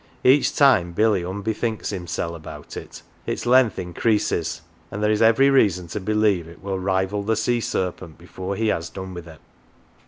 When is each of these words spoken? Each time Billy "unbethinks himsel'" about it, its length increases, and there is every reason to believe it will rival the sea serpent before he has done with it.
Each 0.23 0.55
time 0.55 0.93
Billy 0.93 1.21
"unbethinks 1.21 1.91
himsel'" 1.91 2.33
about 2.35 2.75
it, 2.75 3.03
its 3.27 3.45
length 3.45 3.77
increases, 3.77 4.61
and 4.89 5.03
there 5.03 5.11
is 5.11 5.21
every 5.21 5.51
reason 5.51 5.87
to 5.89 5.99
believe 5.99 6.47
it 6.47 6.63
will 6.63 6.79
rival 6.79 7.21
the 7.21 7.35
sea 7.35 7.59
serpent 7.61 8.17
before 8.17 8.55
he 8.55 8.69
has 8.69 8.89
done 8.89 9.13
with 9.13 9.27
it. 9.27 9.39